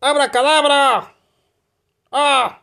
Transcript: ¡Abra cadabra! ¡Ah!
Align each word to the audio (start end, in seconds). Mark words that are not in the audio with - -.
¡Abra 0.00 0.30
cadabra! 0.30 1.14
¡Ah! 2.10 2.60